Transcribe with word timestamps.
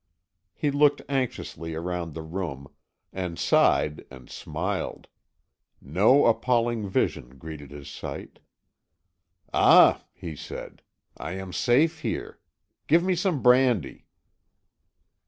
He 0.55 0.71
looked 0.71 1.03
anxiously 1.07 1.75
round 1.75 2.15
the 2.15 2.23
room, 2.23 2.73
and 3.13 3.37
sighed 3.37 4.03
and 4.09 4.31
smiled; 4.31 5.07
no 5.79 6.25
appalling 6.25 6.89
vision 6.89 7.37
greeted 7.37 7.69
his 7.69 7.87
sight. 7.87 8.39
"Ah," 9.53 10.03
he 10.15 10.35
said, 10.35 10.81
"I 11.17 11.33
am 11.33 11.53
safe 11.53 11.99
here. 12.01 12.39
Give 12.87 13.03
me 13.03 13.13
some 13.13 13.43
brandy." 13.43 14.07